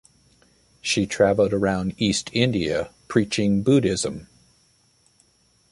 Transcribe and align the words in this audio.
She 0.81 1.05
traveled 1.05 1.53
around 1.53 1.93
East 1.99 2.31
India 2.33 2.89
preaching 3.07 3.61
Buddhism. 3.61 4.27